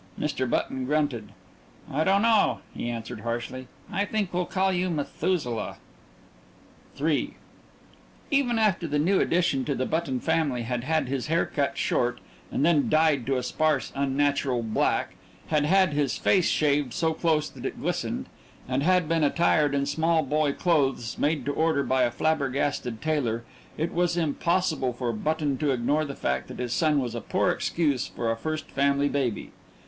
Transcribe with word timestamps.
Mr. 0.19 0.49
Button 0.49 0.85
grunted. 0.85 1.31
"I 1.93 2.03
don't 2.03 2.23
know," 2.23 2.61
he 2.73 2.89
answered 2.89 3.19
harshly. 3.19 3.67
"I 3.91 4.03
think 4.03 4.33
we'll 4.33 4.47
call 4.47 4.73
you 4.73 4.89
Methuselah." 4.89 5.77
III 6.99 7.35
Even 8.31 8.57
after 8.57 8.87
the 8.87 8.97
new 8.97 9.19
addition 9.19 9.63
to 9.65 9.75
the 9.75 9.85
Button 9.85 10.19
family 10.19 10.63
had 10.63 10.83
had 10.85 11.07
his 11.07 11.27
hair 11.27 11.45
cut 11.45 11.77
short 11.77 12.17
and 12.51 12.65
then 12.65 12.89
dyed 12.89 13.27
to 13.27 13.37
a 13.37 13.43
sparse 13.43 13.91
unnatural 13.93 14.63
black, 14.63 15.13
had 15.49 15.65
had 15.65 15.93
his 15.93 16.17
face 16.17 16.49
shaved 16.49 16.93
so 16.93 17.13
close 17.13 17.47
that 17.51 17.63
it 17.63 17.79
glistened, 17.79 18.25
and 18.67 18.81
had 18.81 19.07
been 19.07 19.23
attired 19.23 19.75
in 19.75 19.85
small 19.85 20.23
boy 20.23 20.51
clothes 20.51 21.19
made 21.19 21.45
to 21.45 21.53
order 21.53 21.83
by 21.83 22.01
a 22.01 22.09
flabbergasted 22.09 23.03
tailor, 23.03 23.43
it 23.77 23.93
was 23.93 24.17
impossible 24.17 24.93
for 24.93 25.13
Button 25.13 25.59
to 25.59 25.69
ignore 25.69 26.05
the 26.05 26.15
fact 26.15 26.47
that 26.47 26.57
his 26.57 26.73
son 26.73 26.99
was 26.99 27.13
a 27.13 27.21
poor 27.21 27.51
excuse 27.51 28.07
for 28.07 28.31
a 28.31 28.35
first 28.35 28.65
family 28.71 29.07
baby. 29.07 29.51